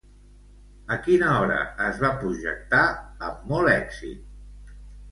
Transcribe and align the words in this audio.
A 0.95 0.97
quina 1.07 1.27
hora 1.35 1.59
es 1.91 2.01
va 2.07 2.11
projectar 2.25 2.83
amb 3.31 3.49
molt 3.55 3.75
èxit? 3.79 4.79